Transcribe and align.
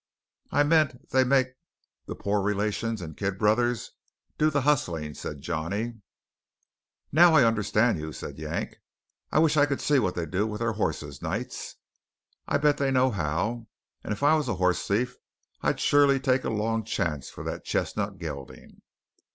"I 0.49 0.63
meant 0.63 1.11
they 1.11 1.23
make 1.23 1.49
the 2.07 2.15
poor 2.15 2.41
relations 2.41 3.03
and 3.03 3.15
kid 3.15 3.37
brothers 3.37 3.91
do 4.39 4.49
the 4.49 4.61
hustling," 4.61 5.13
said 5.13 5.41
Johnny. 5.43 6.01
"Now 7.11 7.35
I 7.35 7.43
understand 7.43 7.99
you," 7.99 8.11
said 8.11 8.39
Yank. 8.39 8.77
"I 9.31 9.37
wish 9.37 9.57
I 9.57 9.67
could 9.67 9.79
see 9.79 9.99
what 9.99 10.15
they 10.15 10.25
do 10.25 10.47
with 10.47 10.57
their 10.59 10.71
hosses 10.73 11.21
nights. 11.21 11.75
I 12.47 12.57
bet 12.57 12.77
they 12.77 12.89
know 12.89 13.11
how. 13.11 13.67
And 14.03 14.11
if 14.11 14.23
I 14.23 14.33
was 14.33 14.47
a 14.49 14.55
hoss 14.55 14.87
thief, 14.87 15.17
I'd 15.61 15.79
surely 15.79 16.19
take 16.19 16.43
a 16.45 16.49
long 16.49 16.83
chance 16.83 17.29
for 17.29 17.43
that 17.43 17.63
chestnut 17.63 18.17
gelding." 18.17 18.81